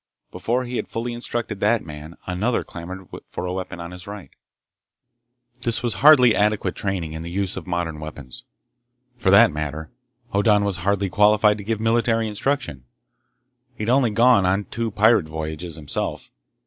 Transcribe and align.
Before 0.31 0.63
he 0.63 0.77
had 0.77 0.87
fully 0.87 1.13
instructed 1.13 1.59
that 1.59 1.85
man, 1.85 2.17
another 2.25 2.63
clamored 2.63 3.07
for 3.29 3.45
a 3.45 3.53
weapon 3.53 3.79
on 3.79 3.91
his 3.91 4.07
right. 4.07 4.31
This 5.59 5.83
was 5.83 5.93
hardly 6.01 6.35
adequate 6.35 6.73
training 6.73 7.13
in 7.13 7.21
the 7.21 7.29
use 7.29 7.55
of 7.55 7.67
modern 7.67 7.99
weapons. 7.99 8.43
For 9.17 9.29
that 9.29 9.51
matter, 9.53 9.91
Hoddan 10.33 10.63
was 10.63 10.77
hardly 10.77 11.11
qualified 11.11 11.59
to 11.59 11.63
give 11.63 11.79
military 11.79 12.27
instruction. 12.27 12.85
He'd 13.75 13.89
only 13.89 14.09
gone 14.09 14.43
on 14.43 14.65
two 14.71 14.89
pirate 14.89 15.27
voyages 15.27 15.75
himself. 15.75 16.31